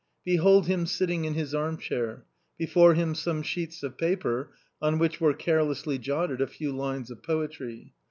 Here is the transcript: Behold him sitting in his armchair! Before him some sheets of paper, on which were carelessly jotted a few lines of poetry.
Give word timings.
Behold 0.25 0.65
him 0.65 0.87
sitting 0.87 1.25
in 1.25 1.35
his 1.35 1.53
armchair! 1.53 2.25
Before 2.57 2.95
him 2.95 3.13
some 3.13 3.43
sheets 3.43 3.83
of 3.83 3.99
paper, 3.99 4.51
on 4.81 4.97
which 4.97 5.21
were 5.21 5.35
carelessly 5.35 5.99
jotted 5.99 6.41
a 6.41 6.47
few 6.47 6.71
lines 6.75 7.11
of 7.11 7.21
poetry. 7.21 7.93